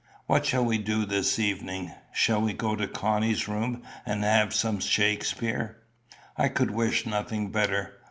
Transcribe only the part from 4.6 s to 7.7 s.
Shakspere?" "I could wish nothing